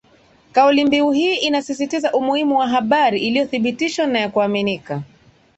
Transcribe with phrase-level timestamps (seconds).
[0.51, 5.01] Kaulimbiu hii inasisitiza umuhimu wa habari iliyothibitishwa na ya kuaminika